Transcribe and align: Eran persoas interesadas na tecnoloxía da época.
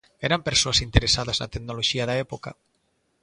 Eran 0.27 0.45
persoas 0.47 0.81
interesadas 0.87 1.37
na 1.39 1.51
tecnoloxía 1.53 2.07
da 2.09 2.15
época. 2.25 2.51